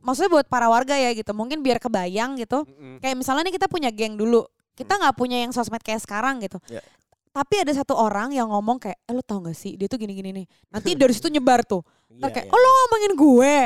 maksudnya 0.04 0.28
buat 0.28 0.46
para 0.46 0.68
warga 0.68 0.92
ya 1.00 1.16
gitu, 1.16 1.32
mungkin 1.32 1.64
biar 1.64 1.80
kebayang 1.80 2.36
gitu. 2.36 2.68
Mm-mm. 2.68 3.00
Kayak 3.00 3.16
misalnya 3.16 3.48
nih 3.48 3.54
kita 3.56 3.66
punya 3.72 3.88
geng 3.88 4.20
dulu. 4.20 4.44
Kita 4.76 5.00
nggak 5.00 5.16
punya 5.16 5.40
yang 5.40 5.52
sosmed 5.52 5.80
kayak 5.80 6.04
sekarang 6.04 6.44
gitu. 6.44 6.60
Ya. 6.68 6.84
Tapi 7.30 7.62
ada 7.62 7.72
satu 7.72 7.94
orang 7.94 8.34
yang 8.34 8.50
ngomong 8.50 8.82
kayak, 8.82 8.98
eh 9.06 9.12
lu 9.14 9.22
tau 9.22 9.38
gak 9.38 9.54
sih 9.54 9.78
dia 9.78 9.86
tuh 9.86 10.02
gini-gini 10.02 10.34
nih. 10.34 10.46
Nanti 10.68 10.92
dari 11.00 11.14
situ 11.14 11.30
nyebar 11.30 11.62
tuh. 11.62 11.80
Ntar 12.10 12.28
Iya, 12.28 12.34
kayak, 12.36 12.46
iya. 12.50 12.52
oh 12.52 12.58
lo 12.58 12.68
ngomongin 12.68 13.12
gue. 13.14 13.56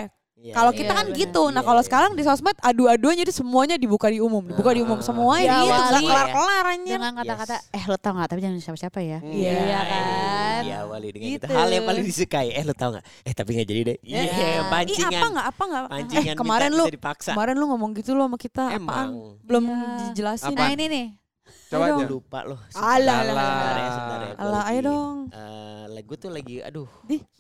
Iya, 0.45 0.53
Kalau 0.53 0.71
iya, 0.71 0.79
kita 0.79 0.85
Iya, 0.87 0.93
kan 0.95 1.07
benar. 1.07 1.17
gitu. 1.17 1.43
Nah 1.47 1.53
Iya, 1.55 1.61
kalau 1.65 1.81
iya. 1.81 1.87
sekarang 1.89 2.11
di 2.13 2.23
sosmed 2.23 2.57
adu-aduan 2.61 3.15
jadi 3.17 3.33
semuanya 3.33 3.77
dibuka 3.77 4.07
di 4.07 4.21
umum. 4.21 4.45
Dibuka 4.45 4.71
di 4.71 4.85
umum. 4.85 5.01
Ah. 5.01 5.03
Semua 5.03 5.35
Iya, 5.35 5.57
gitu. 5.57 5.73
Gak 5.73 5.81
wali. 5.89 6.05
kelar-kelar 6.05 6.65
anjir. 6.69 6.93
dengan 6.95 7.13
kata-kata 7.17 7.55
eh 7.71 7.85
lo 7.87 7.97
tau 7.97 8.13
gak 8.13 8.29
tapi 8.29 8.41
jangan 8.43 8.59
siapa-siapa 8.61 8.99
ya 9.01 9.19
Iya. 9.25 9.53
Iya 9.57 9.81
kan? 9.83 10.61
Iya, 10.63 10.77
awali 10.85 11.09
dengan 11.11 11.27
Gitu. 11.31 11.45
itu. 11.47 11.55
Hal 11.55 11.69
yang 11.71 11.85
paling 11.85 12.05
disukai. 12.05 12.49
Eh, 12.51 12.61
lu 12.63 12.75
tau 12.75 12.91
gak? 12.93 13.05
Eh, 13.23 13.33
tapi 13.33 13.51
gak 13.55 13.67
jadi 13.67 13.81
deh. 13.87 13.99
Iya, 13.99 14.21
Iya. 14.21 14.29
Ih 14.29 14.65
pancingan. 14.69 15.13
apa 15.15 15.27
gak? 15.33 15.47
Apa 15.49 15.63
gak? 15.65 15.83
Pancingan 15.89 16.29
Eh 16.29 16.37
kemarin 16.37 16.69
minta- 16.69 16.81
lu 16.83 16.93
dipaksa. 16.93 17.31
kemarin 17.33 17.55
lu 17.57 17.65
ngomong 17.67 17.91
gitu 17.95 18.11
lo 18.13 18.23
sama 18.23 18.37
kita 18.37 18.65
apaan? 18.69 18.77
Emang. 18.77 19.09
Belum 19.41 19.65
Iya. 19.65 20.13
dijelasin. 20.13 20.53
Apa? 20.53 20.61
nah 20.61 20.71
ini 20.71 20.87
nih 20.87 21.07
Coba 21.65 21.91
aja. 21.91 22.05
Lupa 22.07 22.41
loh. 22.45 22.61
Alah, 22.71 22.93
alah, 23.19 23.25
Sebentar 23.25 23.35
ya, 23.35 23.41
alah. 23.75 23.91
sebentar 23.91 24.21
ya. 24.21 24.33
Alah, 24.39 24.63
ayo 24.67 24.81
dong. 24.83 25.17
eh, 25.27 25.64
lagu 26.05 26.21
tuh 26.21 26.29
lagi, 26.29 26.61
aduh. 26.61 26.85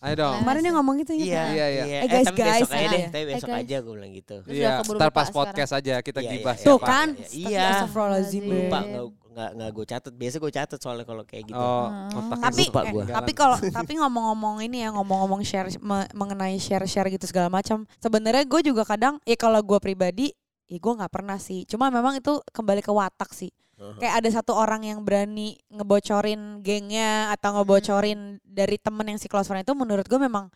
Ayo 0.00 0.14
dong. 0.16 0.40
Kemarin 0.40 0.62
yang 0.64 0.76
ngomong 0.80 0.96
gitu 0.98 1.12
ingat 1.12 1.28
Iya? 1.28 1.44
Iya, 1.52 1.66
iya. 1.68 1.84
Eh, 1.84 2.08
guys, 2.08 2.24
tapi 2.24 2.38
guys, 2.40 2.52
besok 2.56 2.72
aja 2.72 2.80
nah, 2.80 2.88
deh. 2.88 2.96
ya. 2.96 3.08
Tapi 3.12 3.24
besok 3.28 3.48
guys. 3.48 3.60
aja 3.60 3.76
gue 3.76 3.92
bilang 3.92 4.12
gitu. 4.16 4.36
Iya, 4.48 4.70
ntar 4.80 5.10
pas 5.12 5.26
sekarang. 5.28 5.36
podcast 5.36 5.72
aja 5.74 5.94
kita 6.00 6.18
Iya, 6.18 6.30
gibah 6.32 6.56
iya, 6.56 6.64
Tuh 6.64 6.78
siapa. 6.80 6.86
kan. 6.88 7.08
Iya. 7.30 7.64
Astagfirullahaladzim. 7.68 8.42
Iya. 8.42 8.54
Lupa 8.56 8.78
nggak 8.80 9.04
nggak 9.34 9.50
nggak 9.52 9.70
gue 9.70 9.84
catat. 9.84 10.12
Biasa 10.16 10.34
gue 10.40 10.52
catat 10.54 10.78
soalnya 10.80 11.04
kalau 11.04 11.22
kayak 11.22 11.44
gitu. 11.44 11.60
Oh, 11.60 11.86
Hmm. 11.92 12.40
Tapi 12.40 12.62
lupa 12.64 12.80
eh, 12.80 12.92
gua. 12.96 13.04
tapi 13.04 13.32
kalau 13.34 13.56
tapi 13.60 13.92
ngomong-ngomong 14.00 14.56
ini 14.64 14.76
ya 14.80 14.88
ngomong-ngomong 14.90 15.40
share 15.44 15.68
me- 15.78 16.08
mengenai 16.16 16.56
share-share 16.56 17.12
gitu 17.12 17.28
segala 17.28 17.52
macam. 17.52 17.84
Sebenarnya 18.00 18.48
gue 18.48 18.60
juga 18.64 18.88
kadang 18.88 19.20
ya 19.22 19.36
kalau 19.36 19.60
gue 19.60 19.76
pribadi 19.76 20.32
ya 20.64 20.80
gue 20.80 20.92
nggak 20.96 21.12
pernah 21.12 21.36
sih. 21.36 21.68
Cuma 21.68 21.92
memang 21.92 22.16
itu 22.16 22.32
kembali 22.48 22.80
ke 22.80 22.88
watak 22.88 23.36
sih. 23.36 23.52
Uh-huh. 23.74 23.98
kayak 23.98 24.22
ada 24.22 24.28
satu 24.30 24.54
orang 24.54 24.86
yang 24.86 25.02
berani 25.02 25.58
ngebocorin 25.68 26.62
gengnya 26.62 27.34
atau 27.34 27.58
ngebocorin 27.58 28.38
dari 28.40 28.78
temen 28.78 29.02
yang 29.04 29.18
si 29.18 29.26
close 29.26 29.46
friend 29.46 29.62
itu 29.62 29.74
menurut 29.74 30.06
gue 30.06 30.14
memang 30.16 30.46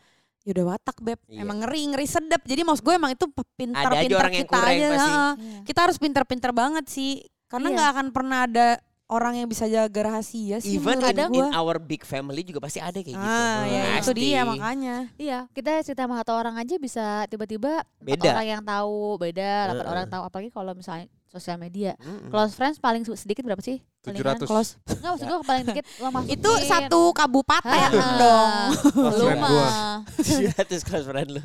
ya 0.46 0.54
udah 0.54 0.72
watak 0.72 1.02
beb 1.02 1.18
Iya. 1.26 1.42
emang 1.42 1.60
ngeri 1.60 1.92
ngeri 1.92 2.06
sedap 2.06 2.40
jadi 2.42 2.62
maksud 2.62 2.80
gue 2.80 2.94
emang 2.94 3.10
itu 3.12 3.26
pintar 3.52 3.90
Ada 3.90 3.96
aja 3.96 4.06
pintar 4.06 4.20
orang 4.22 4.32
yang 4.32 4.42
kita 4.42 4.54
kurang 4.54 4.70
aja 4.70 4.86
pasti. 4.88 5.10
Iya. 5.10 5.26
kita 5.66 5.80
harus 5.82 5.96
pintar-pintar 5.98 6.50
banget 6.54 6.84
sih 6.86 7.12
karena 7.46 7.66
Iya. 7.66 7.74
nggak 7.74 7.88
akan 7.90 8.06
pernah 8.14 8.38
ada 8.46 8.66
orang 9.08 9.34
yang 9.34 9.48
bisa 9.48 9.64
jaga 9.64 10.00
rahasia 10.04 10.60
sih 10.60 10.76
Even 10.76 10.96
menurut 10.96 11.10
in, 11.10 11.32
gue 11.32 11.40
in 11.42 11.52
our 11.52 11.76
big 11.76 12.02
family 12.02 12.40
juga 12.40 12.60
pasti 12.60 12.76
ada 12.76 12.92
kayak 12.94 13.08
gitu. 13.10 13.24
ah 13.24 13.64
ya 13.64 13.82
itu 13.96 14.04
Pasti. 14.06 14.20
dia 14.20 14.40
makanya 14.42 14.96
Iya, 15.16 15.38
kita 15.50 15.80
cerita 15.82 16.04
sama 16.04 16.16
satu 16.16 16.32
orang 16.32 16.54
aja 16.54 16.76
bisa 16.76 17.04
tiba-tiba 17.26 17.80
Beda. 17.98 18.32
orang 18.32 18.46
yang 18.46 18.62
tahu, 18.62 19.16
beda, 19.16 19.50
delapan 19.66 19.80
Heeh. 19.80 19.94
orang 19.94 20.06
tahu 20.06 20.22
apalagi 20.22 20.50
kalau 20.50 20.72
misalnya 20.72 21.08
sosial 21.26 21.56
media. 21.56 21.92
Mm-mm. 21.98 22.28
Close 22.28 22.52
friends 22.52 22.76
paling 22.76 23.04
sedikit 23.06 23.44
berapa 23.44 23.60
sih? 23.60 23.80
Palingan? 24.00 24.40
700. 24.40 24.48
close 24.48 24.70
Enggak 24.86 25.10
maksud 25.10 25.26
gue 25.26 25.38
paling 25.42 25.64
dikit 25.66 25.84
lo 25.98 26.08
masukin. 26.08 26.32
itu 26.34 26.50
satu 26.64 27.00
kabupaten 27.12 27.92
dong 28.16 28.52
Lu 28.92 29.24
friend 29.26 29.40
mah. 29.40 30.04
700 30.16 30.84
close 30.84 31.04
friend 31.04 31.28
lu. 31.32 31.42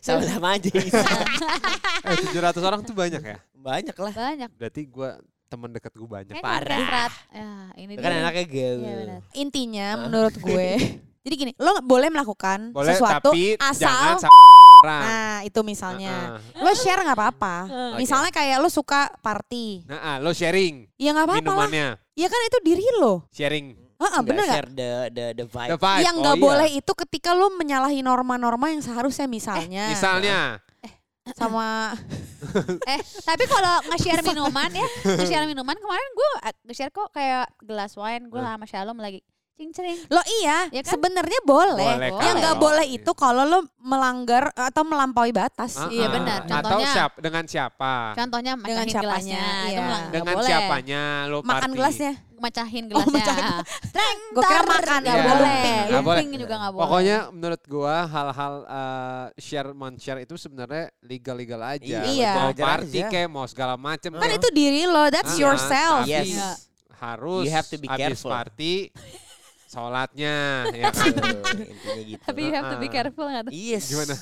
Sama-sama 0.00 0.56
aja. 0.56 0.68
Eh 2.04 2.16
700 2.28 2.60
orang 2.60 2.80
tuh 2.80 2.92
banyak 2.92 3.20
ya. 3.20 3.36
Banyak 3.54 3.96
lah. 3.96 4.12
Banyak. 4.12 4.50
Berarti 4.54 4.82
gua 4.86 5.16
teman 5.46 5.70
dekat 5.70 5.92
gua 5.92 6.08
banyak. 6.14 6.34
Kan 6.34 6.42
Parah. 6.42 6.78
kampret. 6.78 7.12
Ya, 7.30 7.50
ini 7.76 7.92
Kan 7.94 8.10
dia. 8.10 8.20
anaknya 8.20 8.44
gaul. 8.46 8.80
Iya 8.80 8.94
benar. 8.98 9.20
intinya 9.32 9.86
menurut 10.00 10.34
gue 10.36 10.68
jadi 11.24 11.34
gini 11.34 11.52
lo 11.56 11.70
nggak 11.72 11.86
boleh 11.86 12.08
melakukan 12.08 12.58
Boleh 12.70 12.92
sesuatu 12.92 13.30
tapi 13.30 13.56
asal 13.56 14.20
nah 14.84 15.40
itu 15.40 15.56
misalnya 15.62 16.36
Heeh. 16.36 16.60
lo 16.60 16.70
share 16.74 17.00
nggak 17.00 17.16
apa-apa 17.16 17.56
Oke. 17.64 17.96
misalnya 17.96 18.28
kayak 18.28 18.58
lo 18.58 18.68
suka 18.68 19.08
party 19.18 19.86
Nah, 19.86 19.96
ah, 19.96 20.16
lo 20.18 20.30
sharing 20.30 20.84
ya 20.94 21.10
nggak 21.10 21.24
apa-apa 21.24 21.40
lah 21.40 21.64
minumannya, 21.64 21.88
ya 22.12 22.26
kan 22.26 22.40
itu 22.42 22.58
diri 22.60 22.84
lo 22.94 23.24
sharing 23.30 23.72
Heeh, 23.94 24.20
bener 24.20 24.44
nggak 24.44 24.52
share 24.52 24.68
the 24.70 24.88
the 25.08 25.24
the 25.34 25.46
vibe. 25.46 25.70
the 25.70 25.78
vibe. 25.78 26.02
yang 26.02 26.14
Oh, 26.14 26.20
nggak 26.20 26.36
iya. 26.36 26.44
boleh 26.44 26.68
itu 26.74 26.92
ketika 26.98 27.30
lo 27.32 27.48
menyalahi 27.50 28.00
norma-norma 28.02 28.66
yang 28.68 28.82
seharusnya 28.82 29.24
misalnya 29.24 29.88
Misalnya, 29.88 30.60
sama 31.26 31.96
Eh, 32.86 33.00
tapi 33.24 33.44
kalau 33.44 33.80
nge-share 33.88 34.20
minuman 34.22 34.68
ya, 34.70 34.84
nge-share 35.16 35.48
minuman 35.48 35.72
kemarin 35.74 36.10
gue 36.12 36.30
nge-share 36.62 36.92
kok 36.92 37.08
kayak 37.10 37.48
gelas 37.58 37.96
wine 37.96 38.28
gue 38.28 38.36
sama 38.36 38.64
Shalom 38.64 38.98
lagi 38.98 39.24
cing-cing. 39.54 39.96
lo 40.06 40.18
iya 40.36 40.66
Ya 40.68 40.82
kan? 40.82 40.92
sebenarnya 40.92 41.40
boleh, 41.42 41.78
Boleh 41.94 42.10
yang 42.20 42.36
nggak 42.36 42.58
boleh 42.58 42.86
itu 42.86 43.06
kalau 43.12 43.42
lo 43.42 43.58
melanggar 43.78 44.50
atau 44.52 44.82
melampaui 44.82 45.30
batas 45.30 45.78
Ah, 45.78 45.86
Iya, 45.88 46.04
ah. 46.04 46.12
benar. 46.12 46.38
Atau 46.42 46.52
Contohnya- 46.74 46.90
siap 46.92 47.12
dengan 47.16 47.44
siapa? 47.46 47.92
Contohnya 48.12 48.52
Dengan 48.56 48.82
siapanya, 48.84 49.00
gelasnya, 49.00 49.38
itu 49.40 49.70
iya. 49.70 49.78
nggak- 49.78 49.86
nggak 49.86 50.10
Dengan 50.12 50.34
boleh. 50.34 50.44
siapanya 50.44 51.02
lo 51.24 51.38
makan 51.40 51.54
party. 51.64 51.76
gelasnya 51.78 52.12
Mecahin 52.44 52.84
Oh, 52.86 53.00
gelasnya. 53.00 53.14
mecahin. 53.14 53.44
Treng, 53.88 54.18
Gua 54.30 54.42
kira 54.44 54.62
makan, 54.62 54.98
nggak 55.00 55.16
iya. 55.16 55.24
boleh. 55.24 55.64
Nggak 55.88 56.02
boleh. 56.02 56.20
Lumping 56.20 56.30
juga 56.36 56.54
nggak 56.54 56.72
boleh. 56.72 56.84
Pokoknya 56.84 57.16
menurut 57.30 57.62
gua 57.64 57.96
hal-hal 58.04 58.54
eh, 58.62 59.26
share 59.38 59.70
share 59.96 60.20
itu 60.20 60.34
sebenarnya 60.34 60.84
legal-legal 61.00 61.60
aja. 61.64 61.98
Iya. 62.04 62.32
Mau 62.34 62.48
Wajar 62.50 62.64
party 62.68 62.98
aja. 62.98 63.06
kayak 63.08 63.28
mau 63.28 63.46
segala 63.46 63.74
macem. 63.74 64.12
kan 64.12 64.30
itu 64.30 64.48
diri 64.50 64.84
lo 64.84 65.08
that's 65.08 65.34
Ah, 65.34 65.40
yourself 65.40 66.04
Yes. 66.04 66.28
Iya. 66.28 66.48
Harus 66.94 67.44
You 67.44 67.52
have 67.52 67.66
to 67.66 67.76
be 67.76 67.86
habis 67.86 68.00
careful. 68.20 68.30
party 68.30 68.74
sholatnya 69.66 70.36
ya 70.76 70.84
kan. 70.90 71.10
Intinya 71.56 72.02
gitu. 72.06 72.22
Tapi 72.22 72.40
you 72.40 72.52
have 72.52 72.68
to 72.68 72.78
be 72.78 72.86
Ah. 72.86 72.92
careful 72.92 73.24
nggak 73.24 73.42
tuh? 73.48 73.52
Yes. 73.52 73.84
Gimana? 73.88 74.14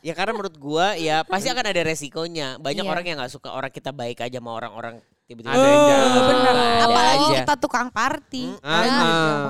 Ya 0.00 0.12
karena 0.12 0.32
menurut 0.32 0.56
gua 0.56 0.92
ya 0.94 1.24
pasti 1.24 1.48
akan 1.48 1.64
ada 1.64 1.82
resikonya. 1.82 2.56
Banyak 2.58 2.84
Iya. 2.84 2.92
orang 2.92 3.04
yang 3.04 3.16
nggak 3.18 3.32
suka 3.32 3.50
orang 3.50 3.72
kita 3.72 3.88
baik 3.88 4.20
aja 4.20 4.36
sama 4.36 4.52
orang-orang 4.52 5.00
tiba-tiba. 5.24 5.50
Ada 5.50 5.64
yang. 5.64 6.04
Oh, 6.06 6.22
bener. 6.26 6.54
Ada 6.54 6.84
apalagi 6.84 7.24
aja. 7.24 7.36
kita 7.40 7.54
tukang 7.56 7.88
party 7.88 8.44
Hmm. 8.54 8.60
Ah, 8.62 8.84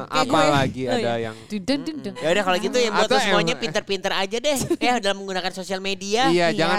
ah, 0.06 0.22
apalagi 0.22 0.82
ada 0.86 1.12
yang 1.20 1.34
dung. 2.00 2.14
Ya 2.16 2.28
udah 2.30 2.42
kalau 2.42 2.58
gitu 2.58 2.76
yang 2.76 2.92
buat 2.94 3.10
semuanya 3.20 3.54
em- 3.54 3.60
pinter-pinter 3.60 4.12
aja 4.12 4.36
deh 4.38 4.58
ya 4.86 4.94
dalam 4.98 5.16
menggunakan 5.18 5.50
sosial 5.50 5.78
media. 5.78 6.28
iya, 6.28 6.48
Iya. 6.48 6.56
jangan 6.56 6.78